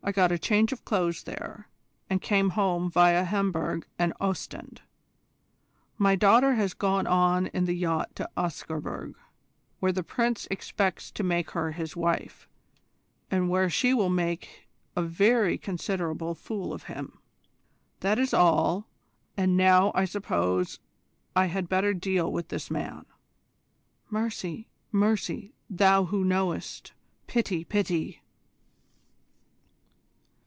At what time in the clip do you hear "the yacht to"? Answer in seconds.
7.66-8.30